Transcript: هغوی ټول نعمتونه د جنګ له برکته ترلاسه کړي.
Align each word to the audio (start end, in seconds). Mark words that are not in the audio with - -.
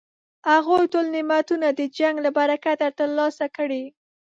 هغوی 0.49 0.83
ټول 0.93 1.05
نعمتونه 1.15 1.67
د 1.71 1.81
جنګ 1.97 2.15
له 2.25 2.29
برکته 2.37 2.87
ترلاسه 2.99 3.45
کړي. 3.57 3.83